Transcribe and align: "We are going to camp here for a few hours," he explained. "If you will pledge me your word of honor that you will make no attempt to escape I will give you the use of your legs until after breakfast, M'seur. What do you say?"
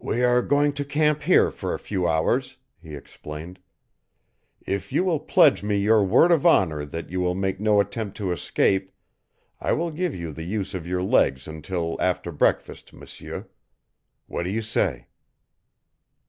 "We 0.00 0.24
are 0.24 0.42
going 0.42 0.72
to 0.72 0.84
camp 0.84 1.22
here 1.22 1.52
for 1.52 1.72
a 1.72 1.78
few 1.78 2.08
hours," 2.08 2.56
he 2.80 2.96
explained. 2.96 3.60
"If 4.66 4.90
you 4.90 5.04
will 5.04 5.20
pledge 5.20 5.62
me 5.62 5.76
your 5.76 6.02
word 6.02 6.32
of 6.32 6.44
honor 6.44 6.84
that 6.84 7.10
you 7.10 7.20
will 7.20 7.36
make 7.36 7.60
no 7.60 7.78
attempt 7.78 8.16
to 8.16 8.32
escape 8.32 8.90
I 9.60 9.72
will 9.74 9.92
give 9.92 10.16
you 10.16 10.32
the 10.32 10.42
use 10.42 10.74
of 10.74 10.84
your 10.84 11.04
legs 11.04 11.46
until 11.46 11.96
after 12.00 12.32
breakfast, 12.32 12.92
M'seur. 12.92 13.46
What 14.26 14.42
do 14.42 14.50
you 14.50 14.62
say?" 14.62 15.06